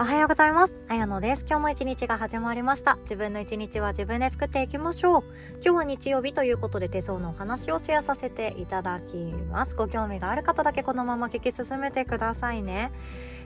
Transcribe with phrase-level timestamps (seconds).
[0.00, 0.80] おはようございます。
[0.86, 1.44] あやのです。
[1.44, 2.98] 今日も一日が始まりました。
[3.02, 5.24] 自分の一日は自分で作っていきましょう。
[5.54, 9.74] 今日は日曜日ということで手相のお話をシェアさせていただきます。
[9.74, 12.92] ご興味がある方だけこのまま聞き進めてくださいね。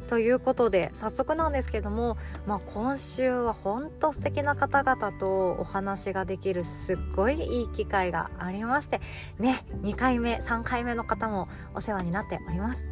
[0.09, 2.17] ということで早速なんですけども、
[2.47, 9.01] まあ、今週は本当素敵な方々とお話ができるすっごいいい機会がありまして
[9.39, 12.85] ね2回目3回目の方もお世話になっております。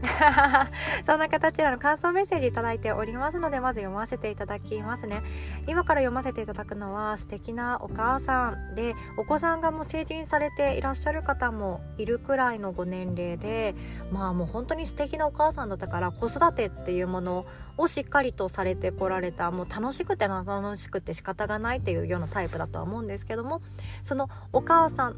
[1.04, 5.22] そんな形での感想メッセージ頂いておりますのでまず読ませていただきますね。
[5.66, 13.74] 今から読ませていただくのは素敵なお母さんでお子さんがもう成人されていらっしゃる方もいるくらいのご年齢で
[14.10, 17.46] まあもう本当に素敵なお母さんだったから子育てっていううもの
[17.78, 23.62] をしっかりとされてこられたもう楽しくて楽しくて仕方がないっていうようなタイプだとは思うんですけども
[24.02, 25.16] そのお母さん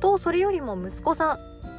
[0.00, 1.38] とそれよりも息子さん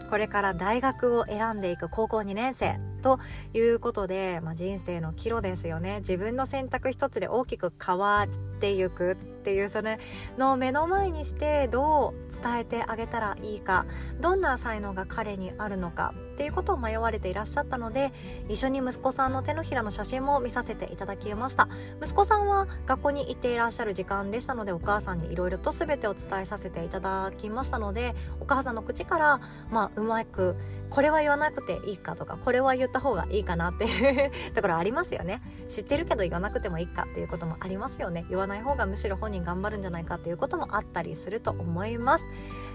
[0.09, 2.92] これから大学を選んでいく高校2年生。
[3.03, 3.19] と
[3.53, 5.99] いうことで、まあ、人生の岐路ですよね。
[5.99, 9.99] 自分の選択一つで大きく変わっていくっていうそれ
[10.37, 13.85] の目の前にしてどう伝えてあげたらいいか
[14.21, 18.13] どんな才能が彼にあるのかっていうことを迷われていらっしゃったので
[18.47, 21.67] 一緒に息子さんの手のひらの写真も見させていただきました。
[22.01, 30.55] 息子さんは学校に行っていらっしゃる時間でしたのでお母さんにいろいろと全てを伝えさせていただきましたのでお母さんの口からまあうまく
[30.93, 35.41] これは言わなくていいかとかこれは言った方がいいかなっていう ところありますよね。
[35.67, 38.27] 知ってるけど言わなくてもいいかっていうこともありますよね。
[38.29, 42.29] 言わない方がむしろ本人頑張るんじゃないかっていうこともあったりすると思います。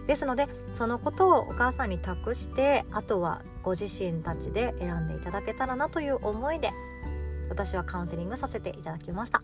[0.08, 6.72] ですのでそのことをお母さんに託してあとはご自身たちで選んでいただけたらなという思いで
[7.50, 9.42] 私はカウンセリングさせていただきました。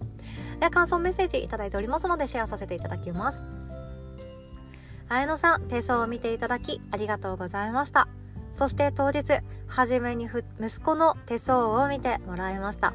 [0.58, 3.44] では感想メッセージいただいておりますのでシェアさせていただきます。
[5.08, 8.08] 綾野さん手相を見ていただきありがとうございました。
[8.54, 10.26] そして当日初めに
[10.60, 12.94] 息子の手相を見てもらいました。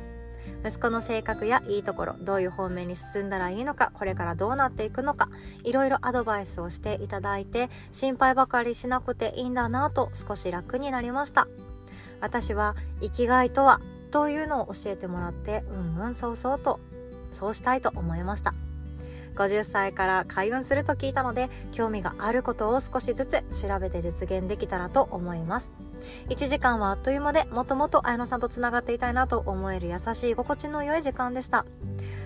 [0.66, 5.30] 息子の性格やいいところどういう方面に進んだらいいのかこれからどうなっていくのか
[5.64, 11.48] いろいろアドバイスをしていただいて心配ばかりしなくていいんだなと少し楽になりました。
[12.22, 13.80] 私は生きがいとは
[14.12, 16.80] というのを教えてもらってうんうんそうそうと
[17.32, 18.54] そうしたいと思いました。
[19.36, 25.72] 50歳から開運すると聞いたので興味があることを少しずつ調べて実現できたらと思います。
[26.30, 31.66] 1時間はあっという間でもともと綾野さんとつながっていたいなと思える優しい心地の良い時間でした。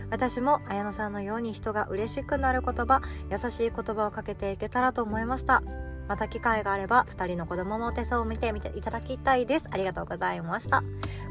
[0.09, 5.63] 私も綾野さんのように人が嬉しくなる言葉優しい言葉をかけていけたらと思いました。
[6.07, 9.67] また機会があれば2人の子供も手相を見てみていただきたいです。
[9.71, 10.83] ありがとうございました。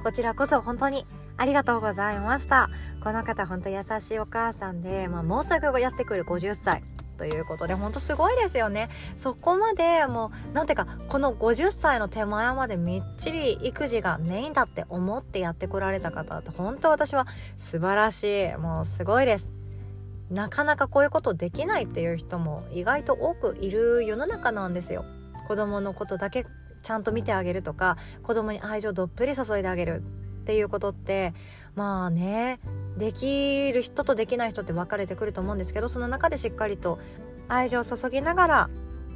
[0.03, 1.06] こちらこそ本当に
[1.37, 2.70] ありがとうございました。
[3.03, 6.82] この方本当優しいお母さんで、まあ、もうすぐやってくる50歳
[7.19, 8.88] ということで本当すごいですよね。
[9.16, 17.26] そこまでもうなんていうかこの50歳の手前までみっちり育児がメインだって思ってやってこられた方って本当私は
[17.56, 18.56] 素晴らしい。
[18.56, 19.53] もうすごいです。
[20.31, 25.04] なかなかこういうことできないっていう人も意外と多くいる世の中なんですよ。
[25.47, 26.47] 子供のことだけ
[26.82, 30.03] ちゃんと見てあげるとか子供に愛情どっぷり注いであげる。
[30.42, 31.32] っていうことって
[31.75, 32.60] まあね
[32.98, 36.98] できる人とできない人って分かれてくると思うんですけどその中でしっかりと
[37.48, 38.70] 愛情を注ぎながら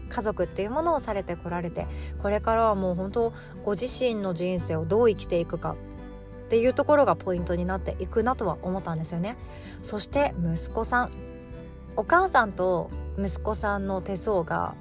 [0.08, 1.86] 家族っていうものをされてこられて
[2.22, 3.32] これからはもう本当
[3.64, 5.76] ご自身の人生をどう生きていくか
[6.46, 9.36] っていうところがポイントになっていくなとは思ったんですよね。
[9.82, 11.10] そして息子さん。
[11.96, 14.74] お母さんと息子さんの手相が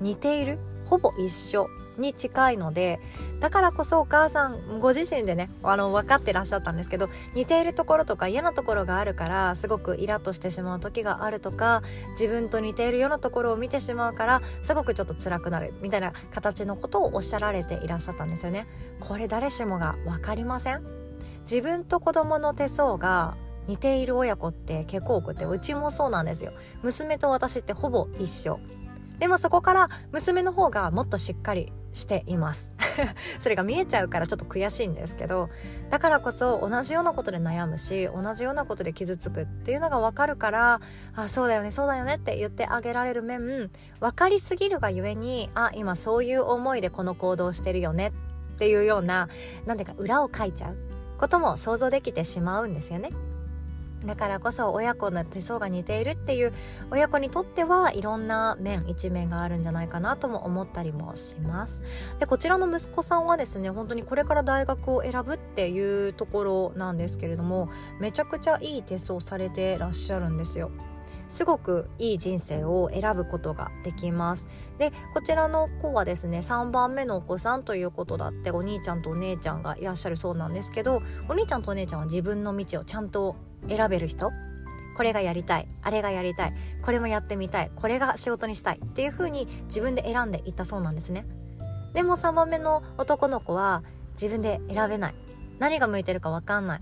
[0.00, 0.58] 似ている。
[0.84, 1.68] ほぼ一緒。
[1.98, 3.00] に近いので
[3.40, 18.66] だからこそお母さんご自身でねあの分かってらっしゃったんですけど似ているところとか嫌なところがあるからすごくイラッとしてしまう時があるとか自分と似ているようなところを見てしまうからすごくちょっと辛くなるみたいな形のことをおっしゃられていらっしゃったんですよね。
[19.00, 20.82] これ誰しもが分かりません。
[21.42, 23.36] 自分と子供の手相が
[23.68, 26.52] 似ている親子って結構多くてうちもそうなんですよ。
[26.82, 28.58] 娘と私ってほぼ一緒。
[29.18, 32.72] でもそこから娘の方がもっとしっかりしています
[33.40, 35.48] それが見えちゃうからちょっと悔しいんですけど
[35.90, 40.80] だからこそ同じようなことで悩むし同じようなことで傷つくっていうのが分かるから
[41.14, 43.70] あそうだよねそうだよねって言ってあげられる面
[44.00, 48.12] 分かりすぎるがゆえにあ今そういう思いでこの行動してるよね
[48.54, 49.28] っていうような
[49.66, 50.76] 何ていうか裏を書いちゃう
[51.18, 53.10] ことも想像できてしまうんですよね。
[54.04, 56.52] だからこそ親子の手相が似ているっていう
[56.90, 61.82] 親子にとってはいろんな面一面があるんじゃないかなとも思ったりもします。
[62.18, 67.68] でこちらの息子さんはですね本当にこれから大学を選ぶっていうところなんですけれども
[68.00, 70.70] めちゃくちゃいい手相されてらっしゃるんですよ。
[71.28, 74.48] すごくいい人生を選ぶことができます。
[74.78, 83.36] でこちらの子はですね3番目のお子さんということだってお兄ちゃんとお姉ちゃんがいらっしゃるそうなんですけどお兄ちゃんとお姉ちゃんは自分の道をちゃんと
[83.68, 84.30] 選べる人。
[84.96, 85.68] これがやりたい。
[85.82, 86.54] あれがやりたい。
[86.82, 87.70] これもやってみたい。
[87.76, 88.80] これが仕事にしたい。
[88.84, 91.24] っていう風に自分で選んでいったそうなんですね。
[91.94, 93.84] でも3番目の男の子は
[94.20, 95.14] 自分で選べない。
[95.60, 96.80] 何が向いてるか分かんない。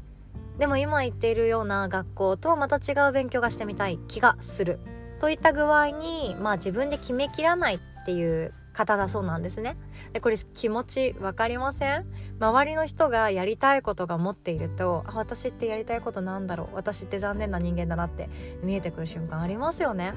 [0.59, 4.79] でも今行っているような学校とまた違う勉強がしてみたい気がする。
[5.19, 9.77] といった具合にまあ自分で決めきらないっていう方だそうなんですね。
[10.13, 12.07] でこれ気持ち分かりません？
[12.39, 16.77] 周りの人がやりたいことが持っているとあ私ってやりたいことなんだろう。
[16.77, 18.29] 私って残念な人間だなって
[18.63, 20.13] 見えてくる瞬間ありますよね。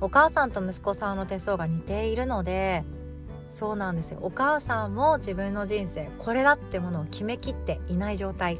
[0.00, 2.84] お母さんと息子さんの手相が似ているので
[3.50, 4.20] そうなんですよ。
[4.22, 8.58] お母さんも自分の人生これだってものを決めきっていない状態。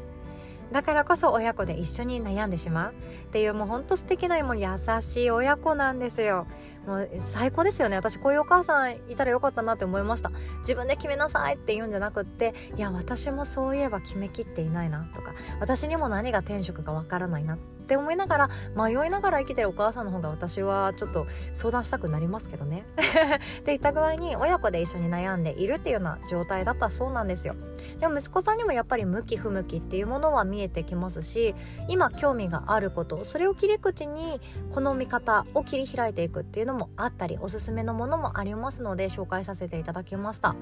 [0.71, 2.91] だからこそ親子で一緒に悩んでしまう。
[2.91, 4.67] っていうもうほんと素敵なもう優
[5.01, 6.47] しい親子なんですよ。
[6.85, 7.97] もう最高ですよね。
[7.97, 10.31] 私こういうお母さんいたらよかったなって思いました。
[10.59, 22.85] 自分で決めなさいって言うんじゃなくっていや私もそういえば決めきっていないなとか私にも何が天職かわからないなってって思いながら迷いながら生きてるお母さんの方が私はちょっと相談したくなりますけどね。
[23.59, 27.55] っていった具合に親子で一緒に悩んでいるっていうような状態だったそうなんですよ。
[27.99, 31.55] でも息子さんにもやっぱり向き不向きっていうものは見えてきますし
[31.87, 34.39] 今興味があることそれを切り口に
[34.71, 40.55] この見方を切り開いていくっていうのももあったりおすすめのものもありますので紹介させていただきました。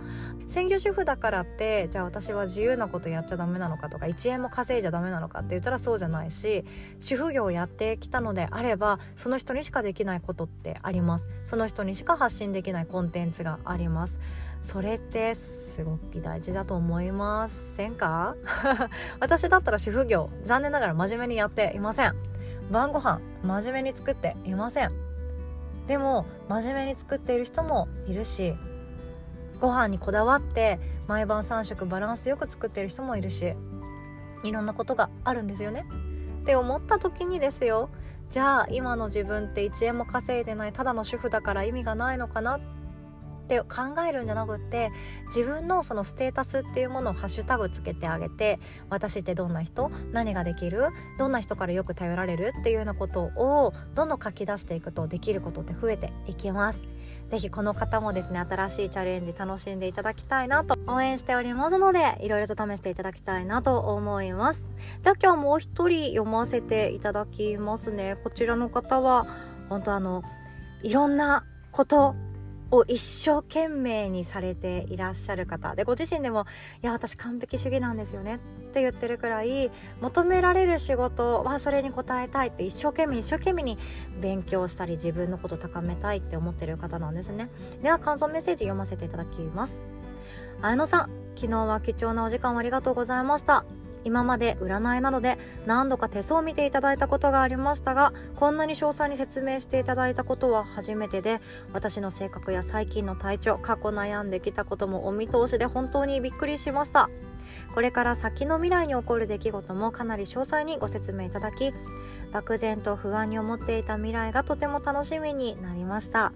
[0.48, 6.66] 専業主婦だからってじゃあ私は自由なことやっちゃダメなのかとか1円も稼いじゃダメなのかって言ったらそうじゃないし
[7.00, 11.28] 主主婦業をやってきたのであればその人にしかできないことってあります。
[11.46, 14.20] その人にしか発信できないコンテンツがあります。
[14.62, 17.48] それってすごく大事だと思いま
[17.78, 18.36] せんか？
[19.22, 22.16] 私だったら主婦業残念ながら真面目にやっていません。
[22.70, 24.92] 晩ご飯真面目に作っていません。
[25.88, 28.56] でも真面目に作っている人もいるし
[29.62, 33.54] ご飯にこだわって毎晩3食バランスよく作っている人もいるし
[34.44, 35.86] いろんなことがあるんですよね。
[36.46, 37.90] って思った時にですよ。
[38.30, 40.74] じゃあ今の自分って1円も稼いでない。
[40.74, 42.60] ただの主婦だから意味がないのかなっ
[43.48, 44.92] て考えるんじゃなくって
[45.26, 48.60] 自分のそのステータスっていうものをハッシュタグつけてあげて
[48.92, 49.90] 私ってどんな人？
[50.12, 50.90] 何ができる？
[51.18, 52.54] どんな人からよく頼られる？
[52.60, 56.84] っていうようなことをどんどん書き出していくとできることって増えていきます。
[57.36, 64.70] ぜひこの方もですね新しいチャレンジ楽しんでいただきたいなと応援しておりますのでいろいろと試していただきたいなと思います。
[65.04, 68.16] では今日もう一人読ませていただきますね。
[68.24, 69.28] こちらの方は
[69.68, 70.24] 本当あの
[70.82, 71.44] いろんな
[71.74, 72.16] こと
[72.72, 75.76] を一生懸命にされていらっしゃる方。
[75.76, 76.46] でご自身でも
[76.84, 78.38] 「いや私完璧主義なんですよね」っ
[78.74, 79.72] て言ってるくらい
[80.02, 83.78] 求められる仕事はそれに応えたいって一生懸命一生懸命に
[84.22, 87.50] 勉強したり自分のこと高めたいって思ってる方なんですね。
[87.82, 89.82] では感想メッセージ読ませていただきます。
[90.62, 93.66] 綾野さん昨日は貴重なお時間ありがとうございました。
[94.06, 101.42] 今まで占いなどで何度か手相を見ていただいたことがありましたがこんなに詳細に説明していただいたことは初めてで
[101.74, 107.10] 私の性格や最近の体調過去悩んできたこともお見通しで本当にびっくりしました。
[107.74, 111.72] これから先の未来に起こる出来事もかなり詳細にご説明いただき
[112.32, 116.32] 漠然と不安に思っていた未来がとても楽しみになりました。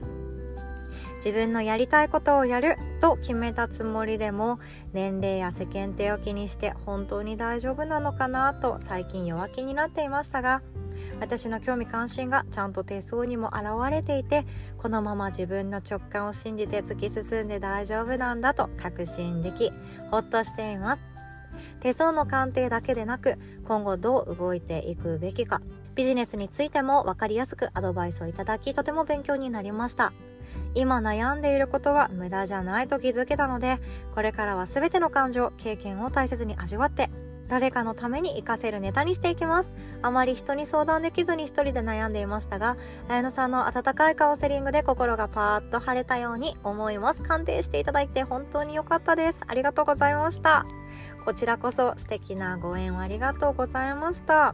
[1.19, 4.59] 自分のやりたいことをやると決めたつもりでも
[4.93, 10.61] 年齢や世間体を気にして本当に大丈夫なのかなと最近弱気になっていましたが
[11.19, 14.45] 私の興味関心がちゃんと手相にも現れていて
[14.77, 19.71] このまま自分の直感を信じて突き進んで大丈夫なんだと確信でき
[20.09, 21.01] ほっとしています。
[21.81, 25.61] 手相の鑑定だけでなく今後どう動いていくべきか
[25.95, 30.13] ビジネスについても分かりやすくアドバイスをいただきとても勉強になりました。
[30.75, 33.79] 今悩んでいることは無駄じゃないと気づけたので
[34.13, 37.09] これからは全ての感情経験を大切に味わって
[37.49, 39.73] 誰かのために活かせるネタにしていきます。
[40.03, 42.77] あまり人に相談できずに一人で悩んでいましたが
[43.09, 47.23] 綾野さんの温かいカウンセリングで心がパーッと晴れたように思います。
[47.23, 49.43] 鑑定していただいて本当に良かったです。
[49.47, 50.65] ありがとうございました。
[51.25, 54.53] こちらこそ素敵なご縁をありがとうございました。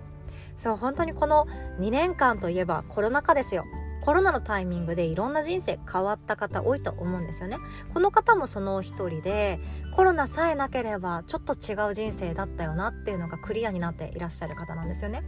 [0.56, 1.48] そう本当にこの
[1.80, 3.66] 2年間といえばコロナ禍ですよ。
[4.06, 7.58] コロナのタイミングでいろんな人生変わった方多いと思うんですよね。
[7.92, 9.60] この方もその一人で
[9.96, 15.24] コロナさえなければちょっと違う人生だったよなっていうのがクリアになっていらっしゃる方なんですよね。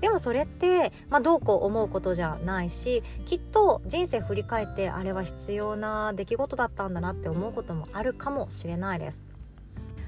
[0.00, 9.31] でもそれって、まあ、どうこう思うことじゃないしきっと人生振り返ってあれは必要な出来事だったんだなって思うこともあるかもしれないです。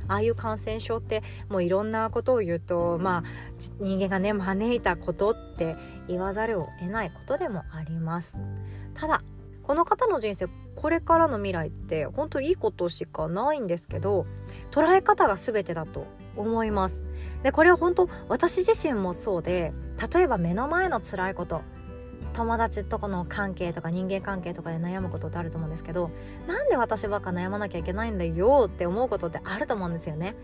[0.08, 3.22] ああいう感染症ってもういろんなことを言うとまあ
[3.80, 5.76] 人間がね招いたことって
[6.08, 8.38] 言わざるを得ないことでもあります。
[8.94, 9.22] ただ
[9.62, 10.46] この方の人生
[10.76, 14.26] これからの未来って本当いいことしかないんですけど
[14.70, 16.06] 捉え方が全てだと
[16.36, 17.04] 思います。
[17.42, 19.72] でこれは本当私自身もそうで
[20.12, 21.62] 例えば目の前の辛いこと
[22.34, 26.10] 友達とこの関係とか人間関係とかで悩むことってあると思うんですけど
[26.46, 30.34] なんで私ばっか悩まなきゃいけないんだよって思うことってあると思うんですよね。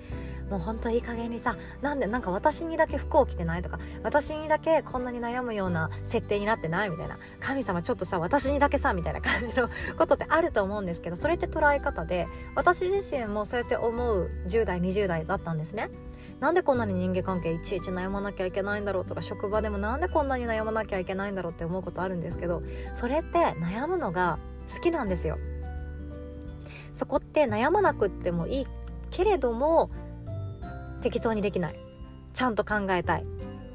[0.50, 15.88] もうほんといい加減にさなんでなんか私にだけ服を着てないとか私にだけこんなに悩むような設定になってないみたいな神様ちょっとさ私にだけさみたいな感じのことってあると思うんですけどそれって捉え方で私自身もそうやって思う10代20代だったんですね。
[16.40, 22.62] なんでこんなに人間関係いちいち悩まなきゃいけないんだろうとか職場でもなんでこんなに悩まなきゃいけないんだろうって思うことあるんですけど
[22.94, 24.38] それって悩むのが
[24.74, 25.38] 好きなんですよ。
[26.94, 28.66] そこって悩まなくってもいい
[29.10, 29.90] けれども
[31.02, 31.76] 適当にできない。
[32.32, 33.26] ちゃんと考えたい。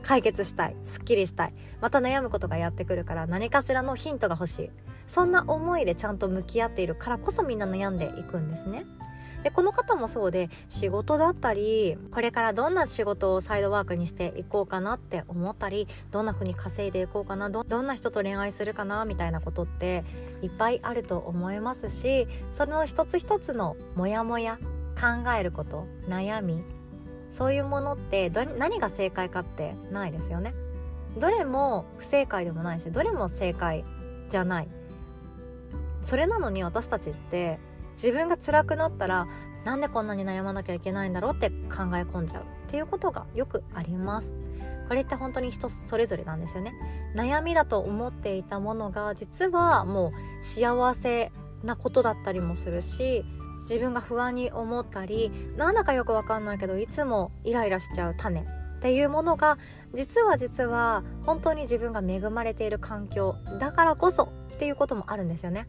[0.04, 0.76] 解決したい。
[0.86, 1.54] すっきりしたい。
[1.82, 4.72] また悩むことがやってくるから何かしらのヒントが欲しい。
[5.08, 8.86] そんな思いでちゃんと向き合っているからこそみんな悩んでいくんですね。
[9.46, 20.04] でこの方もそうで仕事だったりこれからどんな仕事をサイドワークにしていこうかなって思ったりどんな風に稼いでいこうかなどんな人と恋愛するかなみたいなことって
[20.42, 24.58] いっぱいあると思いますしその一つ一つのモヤモヤ
[25.00, 26.64] 考えること悩み
[27.32, 30.56] そういうものって何が正解かってないですよね。
[31.20, 33.86] どれも不正解でもないしどれも正解
[34.28, 34.68] じゃない
[36.02, 37.60] それなのに私たちって
[37.96, 39.28] 自分が辛くなったら
[39.66, 41.56] なんでこんなに悩まなきゃいけないんだろうって考
[41.96, 42.44] え込んじゃう。
[42.44, 44.34] っていうことがよくあります。
[44.88, 46.74] これって本当に人それぞれなんですよね。
[47.16, 50.12] 悩みだと思っていたものが実はも
[50.42, 51.32] う幸せ
[51.64, 53.26] なことだったりもするし
[53.62, 58.42] 自分が不安に思ったりなんだかよくわかんないけどいつもイライラしちゃう種。
[58.42, 58.46] っ
[58.82, 59.58] ていうものが
[59.96, 65.68] 実は実は本当に自分が恵まれている環境だからこそっていうこともあるんですよね。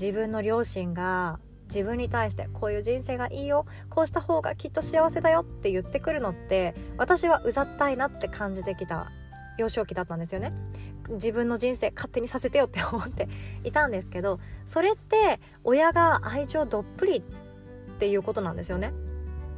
[0.00, 9.10] 自分の両親が自分に対してこういう人生がいいよこうした方がきっと幸せだよって言ってくるのって私はうざったいなって感じてきた
[9.58, 10.52] 幼少期だったんですよね。
[11.10, 13.28] 自分の人生勝手にさせてよって思って
[13.64, 17.22] いたんですけどそれって親が愛情どっぷりっ
[17.98, 18.92] ていうことなんですよね。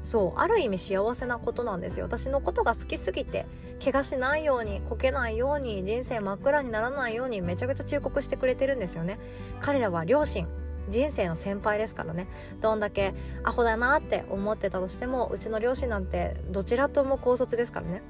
[0.03, 2.07] そうある意味幸せなことなんですよ。
[2.07, 3.47] 私のことが好きすぎて
[3.83, 9.19] 怪我しないようにこけないように人生真っ暗にならないようにめちゃくちゃ忠告してくれてるんですよね。
[9.61, 10.47] 彼らは両親
[10.89, 12.27] 人生の先輩ですからね。
[12.61, 13.15] どんだけ
[13.45, 18.03] アホだなって思ってたとしてもうちの両親なんてどちらとも高卒ですからね。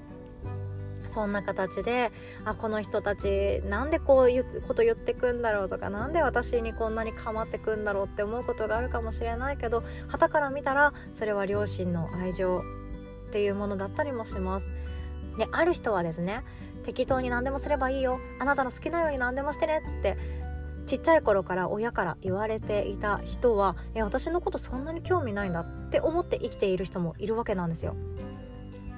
[1.11, 2.13] そんな形で
[2.45, 12.63] あこの人たちなんでこういうこと言ってくんだろうとか何で私にこんなに構ってくんだろうって思うことがあるかもしれないけど旗から見たらそれは両親の愛情
[13.29, 14.71] っていうものだったりもします。
[15.37, 16.43] である人はですね
[16.85, 20.17] 適当に何でもすればいいよあなたの好きなように何でもしてねって
[20.87, 27.95] ちっちゃい頃から親から言われていた人はえ私のことそんなに興味ないんだって思って生きている人もいるわけなんですよ。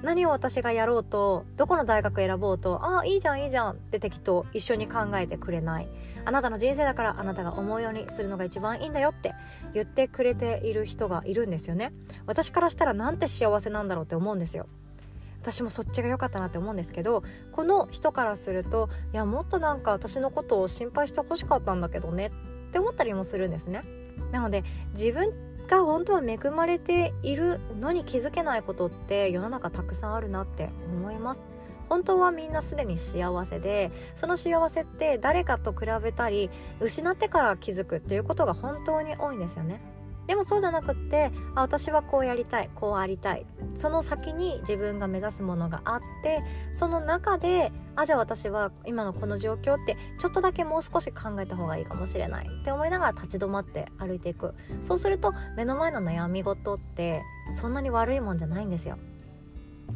[0.03, 5.87] 何を私がやろうとどこの大学選ぼうとああいいじゃんいいじゃんって適当一緒に考えてくれない。
[6.25, 9.33] あなたの人生だからあなたが思うようにするのが一番いいんだよって
[9.73, 11.91] 言ってくれている人がいるんですよね。
[12.25, 14.67] 私からしたらなんて幸せなんだろうって思うんですよ。
[15.41, 23.83] 私もそっちが良かったなって思うんですけどこの人からするといやもっとなんか私のことを心配してほしかったんだけどねって思ったりもするんですね。
[24.31, 25.33] なので自分
[25.77, 31.41] が本当は恵まれているのに気づけないことって世の中たくさんあるなって思います。
[31.89, 36.49] 本当はみんなすでに幸せでその幸せって誰かと比べたり
[36.79, 39.81] 失ってから気づくっていうことが本当に多いんですよね。
[40.27, 43.45] でもそうじゃなくってあ私はこうやりたいこうありたい。
[43.75, 52.47] その先に自分が目指すものがあってその中であじゃあ私は今のこの状況ってちょっとだけもう少し考えた方がいいかもしれない。
[52.47, 54.53] って思いながら立ち止まって歩いていく。
[54.83, 57.21] そうすると目の前の悩み事って
[57.55, 58.97] そんなに悪いもんじゃないんですよ。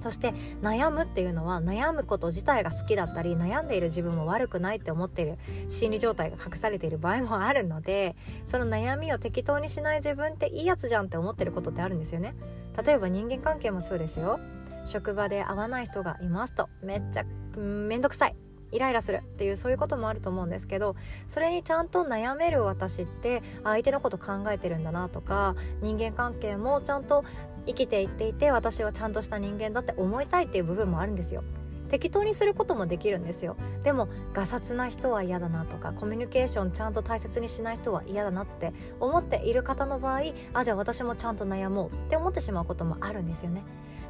[0.01, 5.37] そして悩むっていうのは悩むこと自体が好きだったり悩んでいる自分も悪くないって思っている
[5.69, 8.15] 心理状態が隠されている場合もあるので
[8.45, 12.35] その悩みを適当にしない自分っていいやつじゃんって思ってることってあるんですよね。
[12.83, 14.39] 例えば人間関係もそうですよ。
[14.85, 17.25] 職場で会わない人がいますとめっちゃ
[17.57, 18.35] めんどくさい。
[18.71, 20.95] イライラするっていうそういうこともあると思うんですけど
[21.27, 27.23] それにちゃんと悩める私って相手のこと考えてるんだなとか人間関係もちゃんと
[27.67, 31.43] 生きていっていて私はちゃんとした人間だって思いたいっていう部分もあるんですよ。
[31.89, 33.55] 適当にすることもできるんですよ。
[33.83, 40.21] でもガサツな人は嫌だなとかコミュニケーションちゃんと大切にしない人は嫌だなって思っている方の場合
[40.53, 43.63] あじゃあ私もちゃんと悩もうって思ってしまうこともあるんですよね。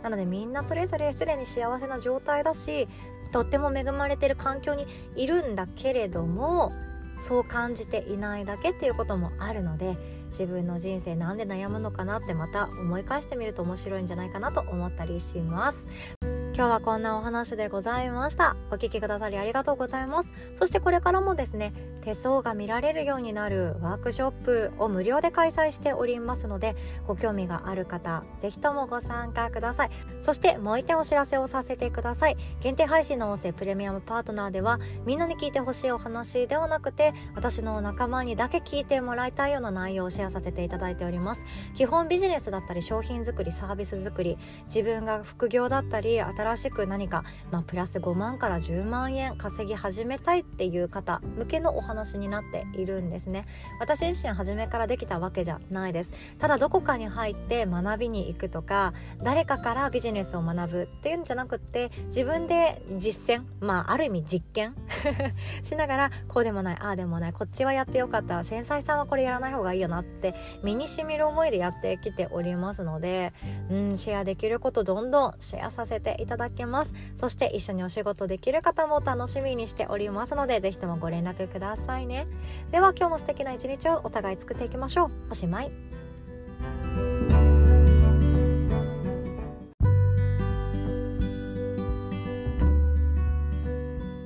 [0.04, 2.88] なのでみんなそれぞれすでに幸せな状態だし
[3.32, 6.72] とっても恵まれてる環境にいるんだけれども
[7.20, 9.96] そう感じていないだけっていうこともあるので
[10.30, 16.17] 自分の人生なんで悩むのかなってまた思い返してみると面白いんじゃないかなと思ったりします。
[16.58, 18.56] 今日はこんなお話でございました。
[18.72, 20.34] お聴きくださりありがとうございます。
[20.56, 21.72] そしてこれからもですね
[22.02, 29.92] 手相が見られるようになるワークショップを無料で開催しておりますのでご興味がある方ぜひともご参加ください。
[30.24, 32.38] そしてもう一点お知らせをさせてください。
[32.60, 41.46] 限定配信の音声プレミアムパートナーではみんなに聞いてほしいお話ではなくて私の仲間にだけ聞いてもらいたいような内容をシェアさせていただいております。
[41.76, 53.46] 基本ビジネスだったり商品作りサービス作り自分が副業だったり新しく何か、まあ、プラス5万から10万円稼ぎ始めたいっていう方向けのお話になっているんですね。
[53.80, 56.14] 私自身初めからできたわけじゃないです。
[56.38, 64.76] ただどこかに入って学びに行くとか誰かからビジネスを学ぶっていうんじゃなくって自分で実践まあある意味実験
[65.64, 73.34] しながらこうでもないああでもないこっちはやってよかった繊細さんはこれやらない方がいいよなって身にしみる思いでやってきておりますので
[73.70, 76.94] うんシェアできることどんどんシェアさせていただただけます。
[77.16, 82.28] そして一緒にお仕事できる方も楽しみにしておりますので是非ともご連絡くださいね。
[82.72, 85.12] では今日も素敵な一日をお互い作っていきましょう。
[85.32, 85.72] おしまい。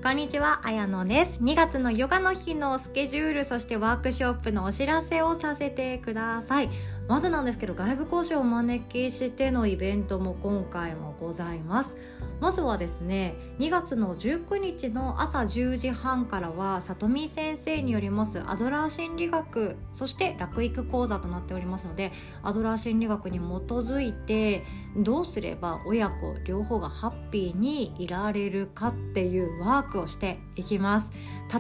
[0.04, 1.42] こんにちは、あやのです。
[1.42, 6.70] 2月のヨガの日のスケジュール、そしてワークショップのお知らせをさせてください。
[7.08, 11.96] まずなんですけど、外部講師をお招きしてのイベントも今回もございます。
[12.42, 24.64] まずはですね2月の19日の朝10時半からは里見先生によりますアドラー心理学そして楽育講座となっておりますのでアドラー心理学に基づいて
[24.98, 31.12] どうすれば親子両方がハッピーにいられるかっていうワークをしていきます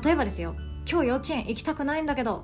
[0.03, 0.55] 例えばですよ
[0.89, 2.43] 今日幼稚園行きたくないんだけど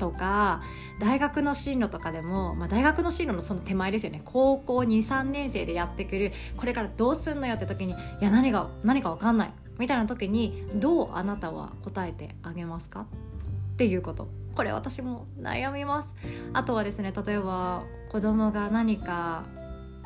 [0.00, 0.62] とか
[0.98, 4.22] 大学の進路とかでも、まあ、大学の進路のその手前ですよね。
[4.24, 9.52] 高校23年生でやってくるこれからどうすんのよって時にいや何が何か分かんない。
[9.78, 13.02] みたいな時にどうあなたは答えてあげますか？
[13.02, 14.28] っていうこと。
[14.56, 16.14] これ私も悩みます。
[16.54, 19.44] あとはですね例えば子供が何か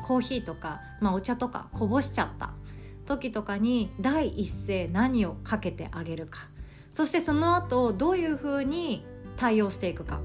[0.05, 2.51] コーヒーとか、まあ、お茶とかこぼしちゃった。
[3.05, 6.49] 時とかに第一声何をかけてあげるか。
[6.93, 9.05] そしてその後どういうふうに
[9.37, 10.19] 対応していくか。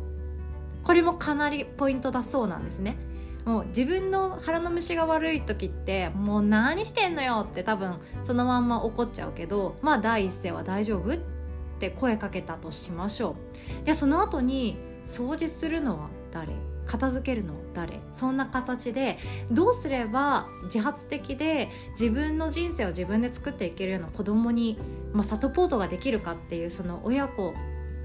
[0.85, 2.97] これもかなりポイントだそうなんですね。
[3.45, 11.19] もう自分の腹の虫が悪い時ってもう何してんのよって多分そのまんま怒っちゃうけどまあ第一声は大丈夫っ
[11.79, 13.85] て声かけたとしましょう。
[13.85, 16.53] じゃあその後に掃除するのは誰？
[16.87, 18.01] 片付けるの誰？
[18.13, 19.19] そんな形で
[19.51, 24.77] どうすれば自発的で自分の人生を自分で作っていけるような子供に
[25.13, 27.53] まあ、サポートができるかっていうその親子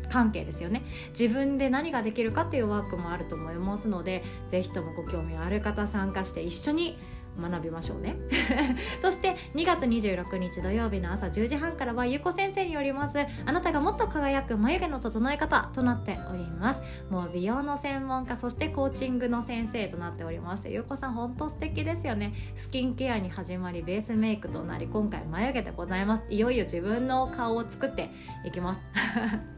[0.07, 0.83] 関係ですよね。
[1.17, 6.97] 自分で何ができるかっていうワークもあると思いますので是非ともご興味ある方参加して一緒に
[7.39, 8.15] 学びましょうね。
[9.01, 13.17] そして2月26日土曜日の朝10時半からはゆうこ先生によります。
[13.45, 16.81] あなたがもっと輝く眉毛の整え方となっております。
[17.09, 22.33] もう美容の専門家そしてコーチングの先生となっておりましてゆうこさん本当素敵ですよね。
[22.55, 26.23] スキンケアに始まりベースメイクとなり今回眉毛でございます。
[26.29, 28.09] いよいよ自分の顔を作って
[28.45, 28.81] いきます。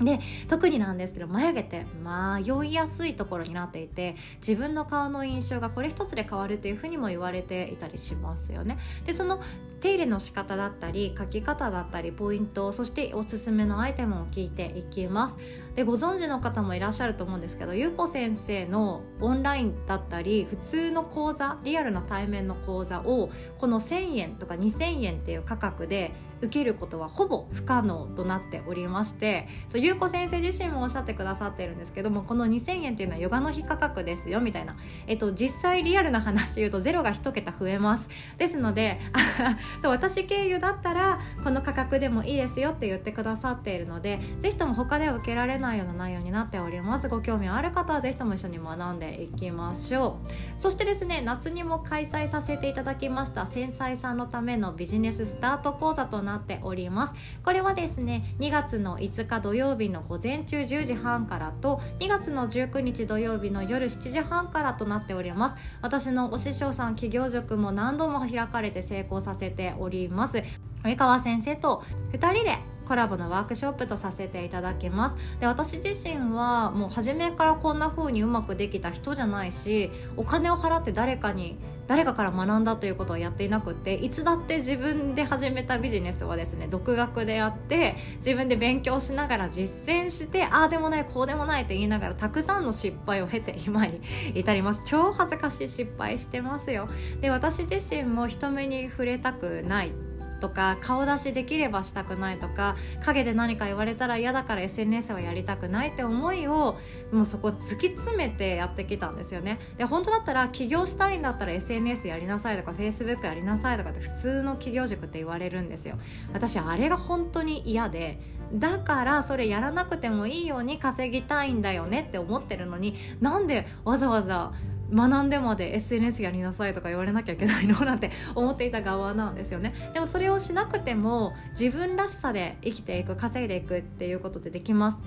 [0.00, 8.78] で特になんですけど眉毛って迷いやすいところになっていて自分の顔の印象がこれ一つで変わるというふうにも言われていたりしますよね。
[9.06, 9.40] でその
[9.80, 15.36] 手入れの仕方だったり書き方だったりポイントそしておすすめのアイテムを聞いていきます
[15.76, 38.08] でご存知の方もいらっしゃると思うんですけどゆうこ先生のオンラインだったり普通の講座リアルな対面の講座をこの1000円とか2000円っていう価格で受けることはほぼ不可能となっておりましてそう優子先生自身もおっしゃってくださってるんですけどもこの2000円っていうのはヨガの日価格ですよみたいな、えっと、実際リアルな話言うとゼロが1桁増えます。
[38.38, 39.00] ですので
[39.82, 47.08] そう私経由だったらこの価格でもいいですよって言ってくださっているのでぜひとも他では受けられないような内容になっております。
[47.08, 50.18] ご興味ある方はぜひとも一緒に学んでいきましょ
[50.56, 50.60] う。
[50.60, 57.14] そしてですね夏にも開催させていただきました繊細さんのためのビジネススタート講座となっております。
[57.42, 65.54] これはですね2月の5日土曜日の午前中10時半からと2月の19日土曜日の夜7時半からとなっております。
[65.82, 70.42] 私のお師匠さん企業塾も何度も開かれて成功させております。
[70.84, 75.16] 及川先生と2人でコラボのワークショップとさせていただきます。
[75.40, 81.58] で私自身はもう初めからこんな風にうまくできた人じゃないしお金を払って誰かに
[81.88, 94.00] 誰かから学んだということはやっていなくっていつだって自分で始めたビジネスはですね独学でやって自分で勉強しながら実践してああでもないこうでもないって言いながらたくさんの失敗を経て今に
[94.34, 94.82] 至ります。
[94.84, 96.88] 超恥ずかしい失敗してますよ。
[97.22, 99.92] で私自身も人目に触れたくない。
[100.40, 106.78] とか顔出しできればしたくないとか陰で何か言われたら嫌だから SNS はやりたくないって思いを
[107.12, 109.58] もうそこ突き詰めてやってきたんですよね。
[109.76, 115.98] で本当だったら起業したいんだったら SNS やりなさいとか Facebook やりなさいとかって普通の企業塾って言われるんですよ。
[116.32, 118.20] 私あれが本当に嫌で
[118.52, 124.52] だからそれやらなくてもいいように稼ぎたいんだよねって思ってるのになんでわざわざ
[124.92, 129.74] 学んでまで SNS やりなさいとか言われなきゃいけないのなんて思っていた側なんですよね。
[129.92, 134.98] でもそれをしなくても自分らしさで生きていく稼いでいくっていうことでできます。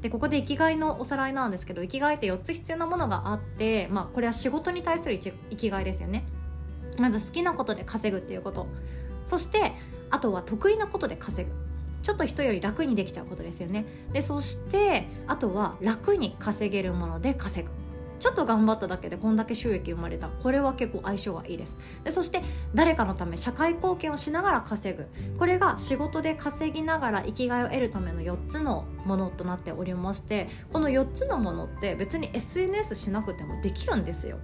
[0.00, 6.24] でここで生きがいのおさらいなんですけど生きがいって4つ必要なものがあって、まあ、これは仕事に対する生きがいですよね。
[6.98, 8.66] まず好きなことで稼ぐっていうこと。
[9.26, 9.72] そして
[10.10, 11.54] あとは得意なことで稼ぐ。
[12.02, 13.84] ちょっと人より楽にできちゃうことですよね。
[14.12, 17.72] でそしてあとは楽に稼げるもので稼ぐ。
[18.18, 20.28] ちょっと頑張っただけでこんだけ収益生まれた。
[20.28, 21.76] これは結構相性がいいです。
[22.04, 22.42] でそして
[22.74, 25.06] 誰かのため社会貢献をしながら稼ぐ。
[25.38, 34.38] これが仕事で稼ぎながら生きがいを得るための4つのものとなっておりましてこの4つのものって別に SNS しなくてもできるんですよ。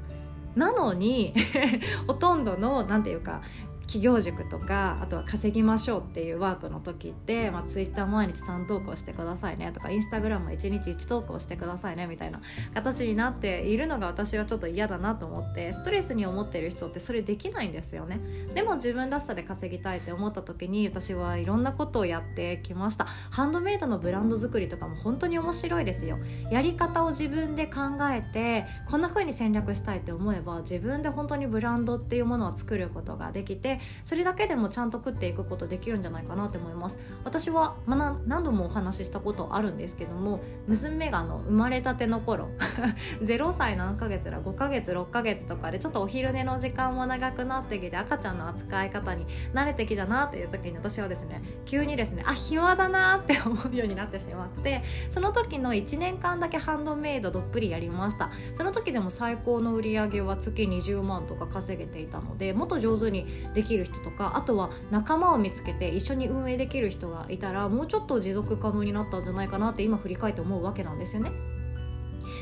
[0.56, 1.34] なのに
[2.06, 3.42] ほとんどの何て言うか
[3.86, 12.40] 企業塾とかあとは稼ぎましょうっていうワークの時って、まあ、ツイッター毎日3投稿してくださいねとかインスタグラム1日1投稿してくださいねみたいな
[12.74, 18.20] 形になっているのが私はちょっと嫌だなと思ってストレスに思ってる人ってそれできないんですよね。
[18.54, 23.06] でも自分らしさで稼ぎたいって思った時に私はいろんなことをやってきました。
[23.30, 26.18] ハンドメイドのブランド作りとかも本当に面白いですよ。
[26.50, 36.98] やり方を自分で考えてこんな風に戦略したいって思えば自分で本当にブランドっていうものを作ることができてそれだけでもちゃんと食っていくことできるんじゃないかなと思います。
[37.24, 42.48] 私は、まあ、何度もお話ししたことあるんですけども娘があの生まれたての頃
[43.22, 58.30] 0歳何ヶ月だ5ヶ月6ヶ月とかでちょっとお昼寝の時間も長くなってきて赤ちゃんの扱い方に慣れてきたなっていう時に私はですね急にですねあ暇だなって思うようになってしまってその時の1年間だけハンドメイドどっぷりやりました。
[58.56, 71.32] その時でも最高の売り上げは月20万とか稼げていたのでもっと上手にでできる人とかあとは仲間を見つけて一緒に運営できる人がいたらもうちょっと持続可能になったんじゃないかなって今振り返って思うわけなんですよね。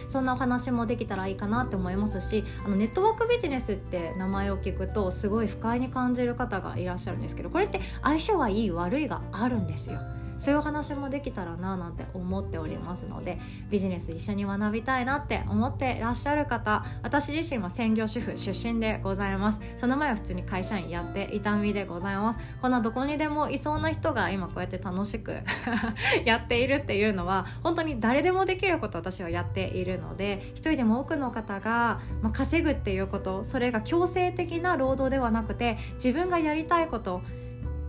[0.08, 10.00] そんなお話もできたらいいかなって思いますしあのネットワークビジネスって名前を聞くとすごい不快に感じる方がいらっしゃるんですけどこれって相性がいい悪いがあるんですよ。
[10.42, 13.38] そういうお話もできたらななんて思っておりますので
[13.70, 19.60] ビジネス一緒に学びたいなって思ってらっしゃる方私自身は専業主婦出身でございます。
[19.76, 22.40] その前は普通に会社員やっていた身でございます。
[22.60, 25.36] こんなどこにでもいそうな人が今こうやって楽しく
[26.26, 37.22] やっているっていうのは本当に誰でもできること私はやっているので一人でも多くの方が、まあ、稼ぐっていうことそれが強制的な労働ではなくて自分がやりたいこと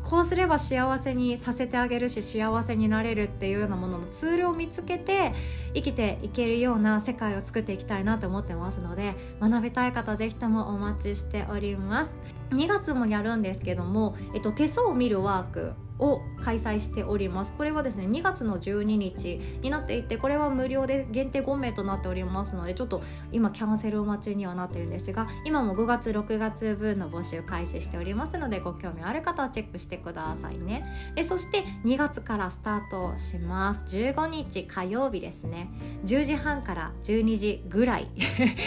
[0.03, 5.33] こうすれば幸せにさせてあげるし幸せになれるっていうようなもののツールを見つけて
[5.73, 12.11] 生きていけるような世界を作っていきたいなと思ってますので学びたい方是非ともお待ちしております。
[12.51, 17.53] 2月もやるんですけども、えっと、手相を見るワークを開催しております。
[17.53, 23.01] これはですね2月の12日になっていてこれは無料で限定5名となっておりますのでちょっと
[23.31, 30.83] 今キャンセル待ちにはなってるんですが今も5月6月分の募集開始しておりますのでご興味ある方はチェックしてくださいね。
[31.15, 33.97] でそして2月からスタートします。
[33.97, 35.69] 15日火曜日ですね。
[36.05, 38.07] 10時半から12時ぐらい。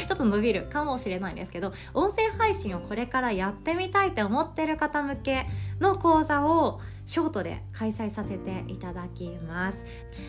[0.09, 5.47] ちょっと伸びるかもしれないんですけど音声配信をこれからやってみたいって思ってる方向け
[5.81, 9.79] の講座をショートで開催させていただきます。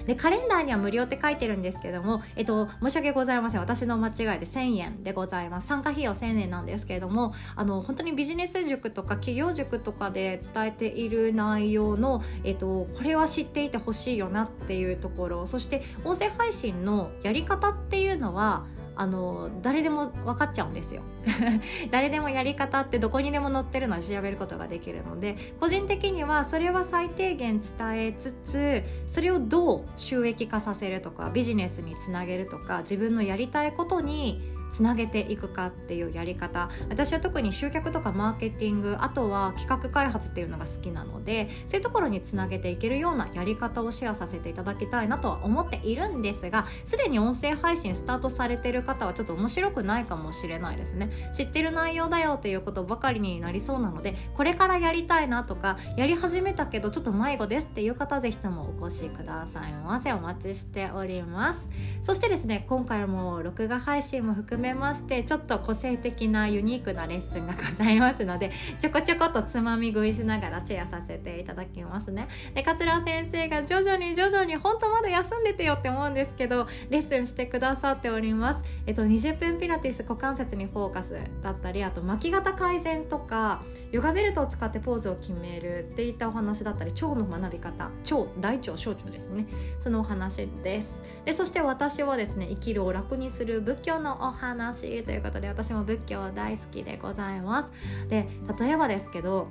[0.05, 3.61] でカレンダーには無料って書いてるんですけども、えっと、申し訳ございません。
[3.61, 5.67] 私の間違いで1000円でございます。
[5.67, 18.65] 参加費用1000円なんですけれどもあの本当にビジネス塾とか企業塾とかで伝えている内容の、えっと、これは知っていてほしいよなっていうところそして音声配信のやり方っていうのは
[18.97, 21.01] あの誰でも分かっちゃうんですよ。
[21.91, 36.69] 誰でもやり方ってどこにでも載ってるのは調べることができるので個人的にはそれは最低限伝えつつそれをどう収益化させるとかビジネスにつなげるとか自分のやりたいことにつなげていくかっていうやり方。
[36.89, 51.11] 私は特に集客とかマーケティングあとは企画開発っていうのが好きなのでそういうところにつなげていけるようなやり方をシェアさせていただきたいなとは思っているんですがすでに音声配信スタートされてる方はちょっと面白くないかもしれないですね。
[51.35, 60.11] 知ってる内容だよっていうことばかりになりそうなのでこれからやりたいなとかやり始めたけどちょっと迷子ですっていう方ぜひともお越しくださいませ。
[60.13, 61.69] お待ちしております。
[62.05, 72.27] そしてですね今回も録画配信も含めましてちょっと個性的なユニークなレッスンがございますので ちょこちょことつまみ食いしながらシェアさせていただきますね。
[72.53, 78.61] で桂先生が徐々に徐々に本当まだ休んでてよって思うんですけどレッスンしてくださっております。
[78.85, 81.11] えっと20分ピラティス股関節にフォーカス
[81.43, 87.91] だったりあと巻き肩改善とかヨガベルトを使ってポーズを決めるっていったお話だったり腸の学び方腸
[88.39, 89.45] 大腸小腸ですね。
[89.79, 91.01] そのお話です。
[91.27, 98.09] でそして私はですね生きるを楽にする仏教のお話ということで私も仏教大好きでございます。
[98.09, 99.49] で例えばですけど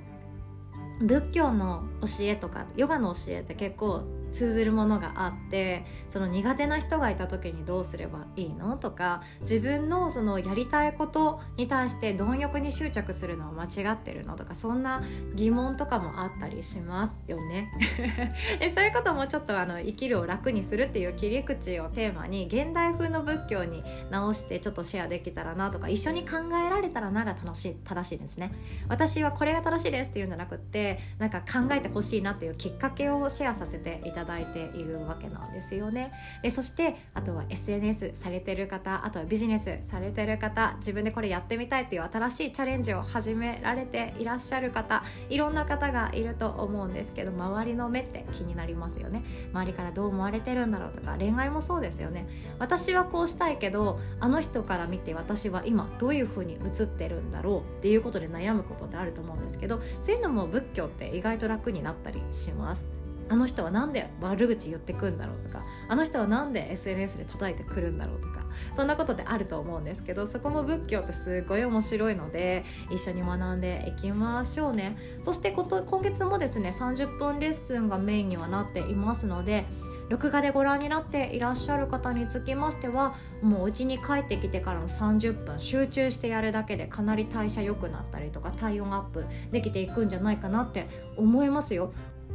[1.00, 15.02] 仏教の教えとかヨガの教えって結構通ずるものがあってその苦手な人がいた時にどうすればいいのとか自分のそのやりたいことに対して貪欲に執着するのは間違ってるのとかそんな
[15.34, 17.70] 疑問とかもあったりしますよね。
[18.60, 26.36] でそういうこともちょっとあの生きるを楽にするっていう切り口をテーマに現代風の仏教に直してちょっとシェアできたらなとか一緒に考
[26.66, 28.52] えられたらなが楽しい正しいですね。
[28.88, 36.12] 私はこれが正しいですっていうんじゃなくってなんか考えてほしいなっていうきっかけをシェアさせていただいているわけなんですよね。
[36.42, 49.22] でそしてあとは SNS されてる方あとはビジネスされてる方自分でこれやってみたいっていう新しいチャレンジを始められていらっしゃる方いろんな方がいると思うんですけど周りの目って気になりますよね。
[49.52, 52.26] 周りからどう思われてるんだろうとか恋愛もそうですよね。
[52.58, 62.95] 私はこうしたいけどあの人から見て私は今どういう風に映ってるんだろうっていうことで悩むことってあると思うんですけどそういうのも仏教って意外と楽になったりします。
[63.28, 68.44] あの人は何で悪口言ってくんだろうとかあの人は何で SNS で叩いてくるんだろうとか
[68.76, 74.96] そんなことであると思うんですけどそこも仏教ってすごい面白いので一緒に学んでいきましょうね。
[75.24, 79.66] そしてこと今月もですね30分レッスンがメインにはなっていますので
[80.08, 90.86] 録画でご覧になっていらっしゃる方につきましてはもうお家に帰ってきてからの30分集中してやるだけでかなり代謝良くなったりとか体温アップできていくんじゃないかなって
[91.16, 91.92] 思いますよ。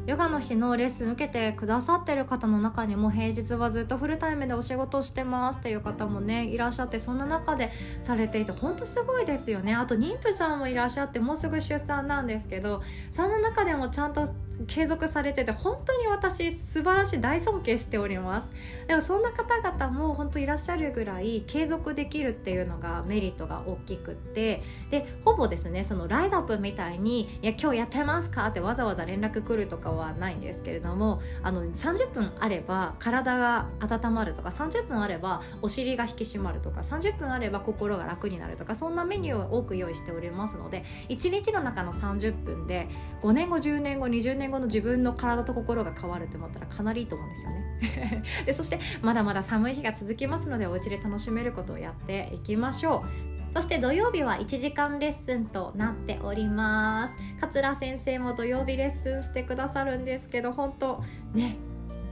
[0.07, 9.75] ヨガの日のレッスン受けてくださってる方の中にも平日はずっとフルタイムでお仕事してますっていう方もねいらっしゃってそんな中でされていてほんとすごいですよね。
[9.75, 14.27] あと妊婦さんもいらっしゃってもうすぐ出産なんですけどそんな中でもちゃんと
[14.67, 18.47] 継続されてて本当に私素晴らしい大尊敬しております
[18.87, 42.87] でもそんな方々も本当いらっしゃるぐらい継続できるっていうのがメリットが大きくってでほぼですねそのライズアップみたいに「いや今日やってますか?」ってわざわざ連絡来るとかはないんですけれどもあの30分あれば体が温まるとか30分あればお尻が引き締まるとか30分あれば心が楽になるとかそんなメニューを多く用意しておりますので1日の中の30分で
[43.21, 48.23] 5年後10年後20年後の自分の体と心が変わるって思ったらかなりいいと思うんですよね。
[48.45, 53.31] でそしてまだまだ寒い日が続きますのでお家で楽しめることをやっていきましょう。
[53.53, 57.41] そして土曜日は1時間レッスンとなっております。
[57.41, 61.57] 桂先生も土曜日レッスンしてくださるんですけど本当ね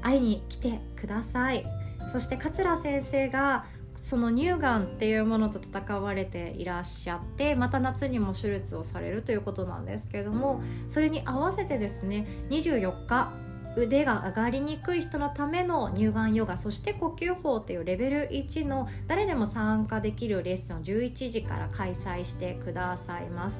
[0.01, 1.63] 会いに来てください。
[2.11, 3.65] そして桂先生が
[4.01, 13.31] その乳がんっていうものと戦われていらっしゃってまた夏にも手術をされるということなんですけれどもそれに合わせてですね24日
[13.75, 23.55] 腕が上がりにくい人のための乳がんヨガそして呼吸法っていうレベル1の誰でも参加できるレッスンを11時から開催してくださいます。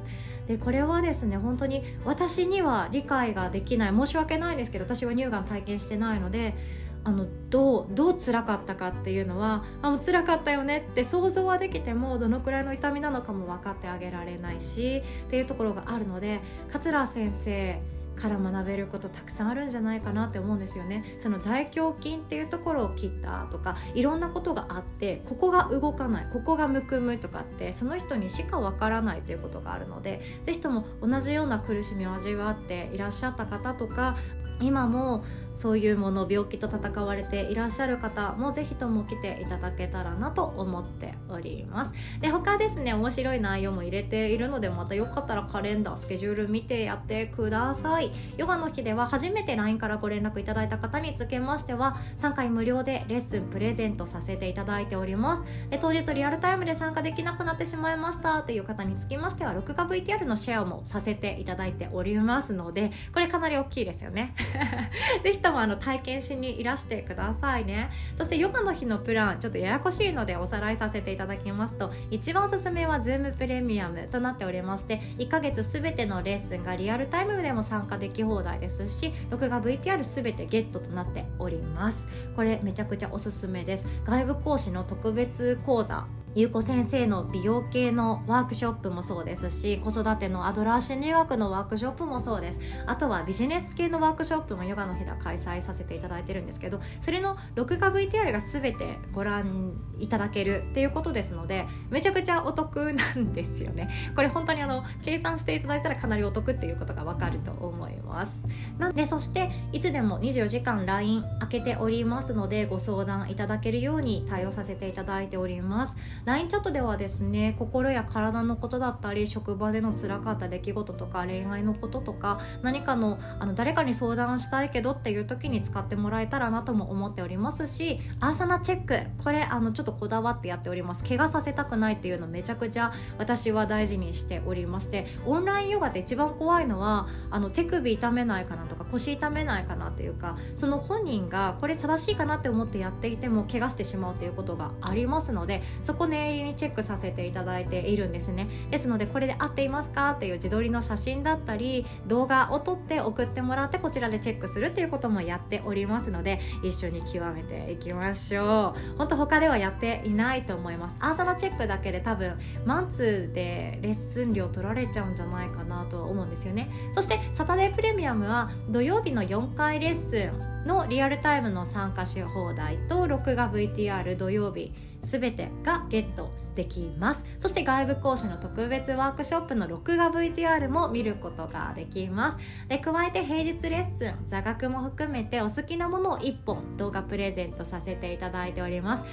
[0.47, 6.56] でこれはですね本当に私には理解ができない申し訳ないですけど私は乳がん体験してないので
[7.03, 17.81] あのどうどう辛かったかっていうのはあもう辛かったよねって想像はできてもどのくらいの痛みなのかも分かってあげられないしっていうところがあるので桂先生
[18.19, 21.15] から学べることたくさんあるんじゃないかなって思うんですよね。
[21.19, 34.17] その大胸筋っていうところを切ったとかいろんなことがあってここが動かないここがむくむとかってその人にしかわからないということがあるので是非とも同じような苦しみを味わっていらっしゃった方とか
[34.62, 35.23] 今も
[35.60, 41.91] そういうもの病気と戦われていらっしゃる方もぜひとも来ていただけたらなと思っております。
[42.22, 48.12] で他ですね面白い内容も入れているのでまたよかったらカレンダースケジュール見てやってください。
[48.38, 55.43] ヨガの日では初めて LINE からご連絡いただいた方につけましては3回無料でレッスンプレゼントさせていただいております。
[55.69, 64.34] で当日リアルタイムで参加できなくなってしまいましたという方につきましては録画 VTR のシェアもさせていただいておりますのでこれかなり大きいですよね。
[65.24, 67.89] ぜひともあの体験しにいらしてくださいね。
[68.17, 82.03] そしてヨガの日のプランちょっとややこしいのでおさらいさせていただきますと一番おすすめは Zoom プレミアムとなっておりまして1ヶ月全てのレッスンがリアルタイムでも参加でき放題ですし録画 VTR 全てゲットとなっております。
[82.35, 83.85] これめちゃくちゃおすすめです。
[84.05, 92.59] 外部講師の特別講座ゆうこ先生の美容系のワークショップもそうですし子育てのアドラー心理学のワークショップもそうです。
[92.85, 103.89] あとはビジネス系のワークショップもヨガの日では開催させていただいてるんですけどそれの録画 VTR が全てご覧いただけるっていうことですのでめちゃくちゃお得なんですよね。
[104.15, 108.31] これ本当にあの計算していただいたらかなりお得っていうことがわかると思います。
[108.77, 115.93] なんでそしていつでも24時間 LINE 開けておりますのでご相談いただけるように対応させていただいております。
[116.25, 131.03] LINE チャットではですね心や体のことだったり職場での辛かった出来事とか恋愛のこととか何かのあの誰かに相談したいけどっていう時に使ってもらえたらなとも思っておりますしアーサナチェックこれあのちょっとこだわってやっております。
[131.03, 148.48] 怪我させたくないっていうのめちゃくちゃ私は大事にしておりましてオンラインヨガで一番怖いのはあの手首痛めないかなとか腰痛めないかなっていうかその本人がこれ正しいかなって思ってやっていても怪我してしまうということがありますのでそこ念入りにチェックさせていただいているんですね。
[148.72, 158.98] ですのでこれで合っていますかっていう自撮りの写真だったり動画を撮って送ってもらってこちらでチェックするっていうこともやっておりますので一緒に極めていきましょう。
[158.98, 160.95] 本当他ではやっていないと思います。
[161.00, 166.69] アーサナチェックだけで多分マンツーでレッスン料取られちゃうんじゃないかなと思うんですよね。
[166.95, 170.32] そしてサタデープレミアムは土曜日の4回レッス
[170.65, 177.23] ンのリアルタイムの参加し放題と録画 VTR 土曜日全てがゲットできます。
[177.39, 182.67] そして外部講師の特別ワークショップの録画 VTR も見ることができます。
[182.67, 189.09] で加えて平日レッスン座学も含めてお好きなものを1本動画プレゼントさせていただいております。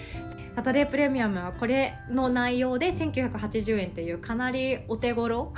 [0.54, 5.52] サタデープレミアムはこれの内容で1980円っていうかなりお手頃。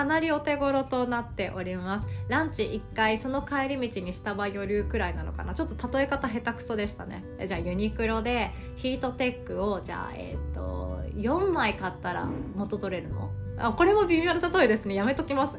[0.00, 2.06] かなりお手頃となっております。
[2.28, 5.52] ランチ1回その帰り道にスタバ余裕くらいなのかな。
[5.52, 7.22] ちょっと例え方下手くそでしたね。
[7.46, 13.30] じゃあユニクロでヒートテックをじゃあえっ、ー、と4枚買ったら元取れるの？
[13.58, 14.94] あこれも微妙な例えですね。
[14.94, 15.58] やめときます。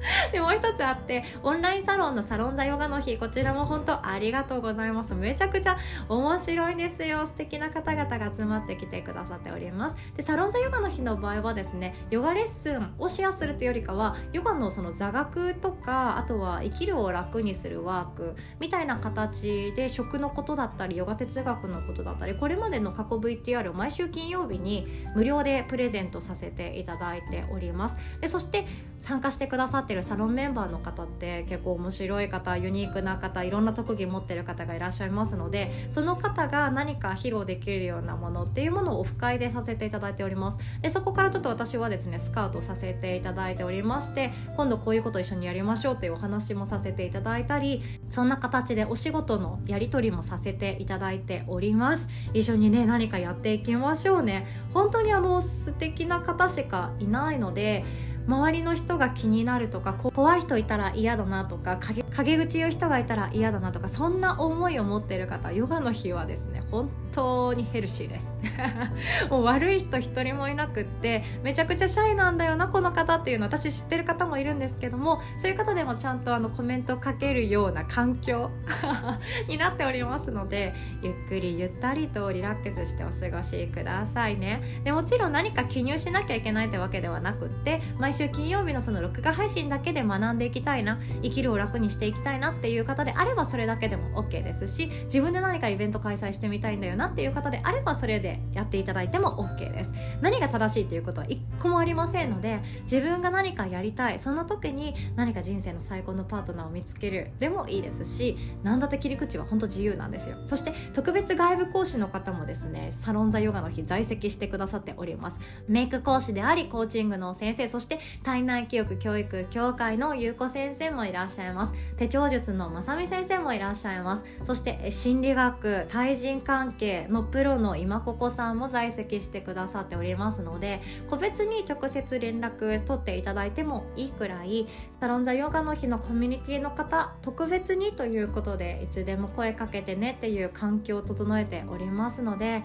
[0.32, 5.14] でもう一つあってオンラインサロンのサロン座ヨガの日こちらも本当ありがとうございます。
[5.14, 5.76] めちゃくちゃ
[6.08, 7.26] 面白いですよ。
[7.26, 9.96] 素敵な方々が集まってきてくださっております。
[10.16, 27.96] でサロン座ヨガの日の場合はですねヨガレッスンをシェアするというよりかはヨガのその座学とかあとは生きるを楽にするワークみたいな形で食のことだったりヨガ哲学のことだったりこれまでの過去 VTR を毎週金曜日に無料でプレゼントさせていただいております。
[28.20, 28.66] でそして
[29.00, 40.58] 参加してくださってるサロンメンバーの方って結構面白い方ユニークな方いろんな特技持ってる方がいらっしゃいますのでその方が何か披露できるようなものっていうものをオフ会でさせていただいております。
[40.82, 52.06] でそこからちょっと私はですねスカウトさせていただいておりまして今度こういうこと一緒にやりましょうっていうお話もさせていただいたりそんな形でお仕事のやり取りもさせていただいております。
[52.34, 54.46] 一緒にね何かやっていきましょうね。
[54.72, 57.84] 本当にあの素敵な方しかいないので
[58.26, 61.78] 周りの人が気になるとか怖い人いたら嫌だなとか
[62.10, 68.26] 陰口言う人がいたら嫌だなとかそんな思いを持ってる方ヨガの日はですね本当にヘルシーです。
[69.30, 78.50] もう悪い人一人もいなくってめちゃくちゃシャイなんだよなこの方っていうの私知ってる方もいるんですけどもそういう方でもちゃんとあのコメントをかけるような環境
[79.48, 84.62] になっておりますのでゆっくりゆったりとリラックスしてお過ごしくださいね。
[84.84, 99.90] でもちろん何か記入しなきゃいけないってわけではなくって毎週金曜日のその録画配信だけで学んでいきたいな生きるを楽にしていきたいなっていう方であればそれだけでも OK ですし自分で何かイベント開催してみたいんだよなっていう方であればそれでやっていただいても OK です。
[100.20, 110.36] 何が正しいということは一個もありませんので自分が何かやりたいその時に何か人生の最高のパートナーを見つけるでもいいですし何だって切り口は本当自由なんですよ。
[110.46, 115.36] そして特別外部講師の方もですねサロン座ヨガの日在籍してくださっております。
[115.68, 121.72] メイク講師でありコーチングの先生そして体内記憶教育協会の優子先生もいらっしゃいます。
[121.96, 124.46] 手帳術のまさみ先生もいらっしゃいます。
[124.46, 134.66] そして心理学対人関係のプロの今ここさんも在籍してくださっておりますので個別に直接連絡取っていただいてもいいくらい
[135.00, 142.62] サロンザヨガの日のコミュニティの方特別にということでいつでも声かけてねっていう環境を整えておりますので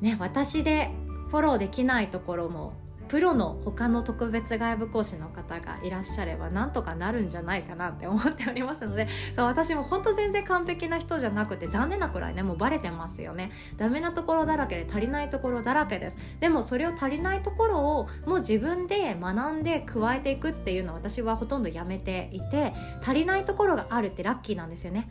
[0.00, 0.90] ね私で
[1.30, 2.74] フォローできないところも
[3.10, 16.18] プロの他の特別外部講師の方がいらっしゃればなんとかなるんじゃないかなって思っておりますのでそう私も本当全然完璧な人じゃなくて残念なくらいねもうバレてますよねダメなところだらけで足りないところだらけです。
[16.38, 25.10] でもそれを足りないところをもう自分で学んで加えていくっていうのは私はほとんどやめていて足りないところがあるってラッキーなんですよね。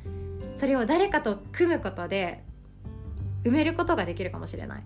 [0.55, 2.45] それを誰かと組むことで
[3.43, 4.83] 埋めることができるかもしれない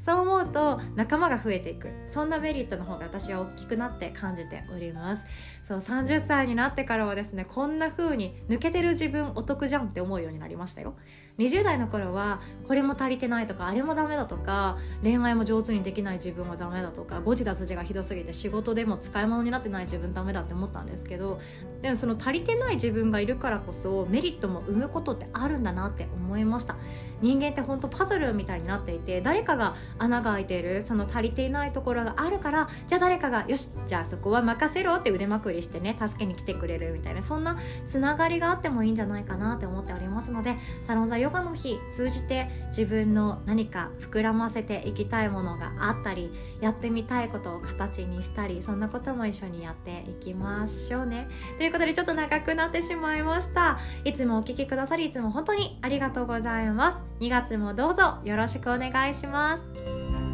[0.00, 1.88] そう思うと仲間が増えていく。
[2.06, 5.22] そんなメリットの方が私は大きくなって感じております。
[5.68, 10.94] そう30歳になってからはですねこんな風に抜けてる自分お得じゃんって思うようになりましたよ。
[11.36, 21.38] 20代の頃はこれも足りてないとかあれもダメだとか恋愛も上手にできない自分はダメだとか誤字脱字がひどすぎて仕事でも使い物になってない自分ダメだって思ったんですけど
[21.82, 26.76] でもその足りてない自分がいるからこそメリットも生むことってあるんだなって思いました。
[27.20, 40.56] 人間って本当パズルみたいになっていて誰かが穴が開いているその足りていないところがあるからじゃあ誰かがよしじゃあそこは任せろって腕まくりりしてね助けに来てくれるみたいなそんなつながりがあってもいいんじゃないかなって思っておりますので
[40.86, 46.30] サロン座ヨガの日通じて自分の何か膨らませていきたいものがあったり
[46.60, 51.28] やってみたいことを形にしたりそんなことも一緒にやっていきましょうね。
[51.58, 53.78] ということでちょっと長くなってしまいました。
[54.04, 57.24] いつもお聴きくださりいつも本当にありがとうございます。
[57.24, 60.27] 2月もどうぞよろしくお願いします。